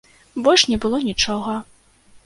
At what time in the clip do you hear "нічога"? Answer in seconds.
1.11-1.57